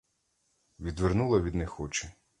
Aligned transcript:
Відвернула 0.79 1.41
від 1.41 1.55
них 1.55 1.79
очі. 1.79 2.13